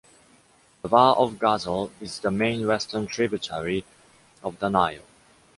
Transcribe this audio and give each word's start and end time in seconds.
The 0.81 0.89
Bahr 0.89 1.15
of 1.15 1.37
Ghazal 1.37 1.91
is 2.01 2.17
the 2.21 2.31
main 2.31 2.65
western 2.65 3.05
tributary 3.05 3.85
of 4.41 4.57
the 4.57 4.67
Nile. 4.67 5.05